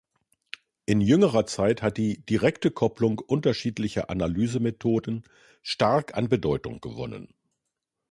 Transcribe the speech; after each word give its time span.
In 0.87 0.99
jüngere 0.99 1.45
Zeit 1.45 1.83
hat 1.83 1.97
die 1.97 2.25
direkte 2.25 2.71
Kopplung 2.71 3.19
unterschiedlicher 3.19 4.09
Analysemethoden 4.09 5.23
stark 5.61 6.15
an 6.17 6.27
Bedeutung 6.27 6.81
gewonnen. 6.81 7.31